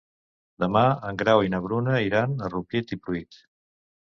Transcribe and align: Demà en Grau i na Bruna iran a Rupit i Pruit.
Demà 0.63 0.81
en 1.09 1.19
Grau 1.23 1.41
i 1.49 1.51
na 1.55 1.59
Bruna 1.67 1.99
iran 2.07 2.35
a 2.35 2.51
Rupit 2.55 2.97
i 2.97 3.01
Pruit. 3.05 3.41